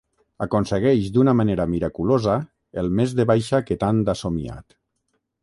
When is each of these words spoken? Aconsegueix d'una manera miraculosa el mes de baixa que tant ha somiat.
Aconsegueix 0.43 1.09
d'una 1.17 1.35
manera 1.41 1.67
miraculosa 1.73 2.39
el 2.85 2.91
mes 3.01 3.15
de 3.21 3.27
baixa 3.33 3.61
que 3.69 3.79
tant 3.85 4.03
ha 4.15 4.19
somiat. 4.25 4.81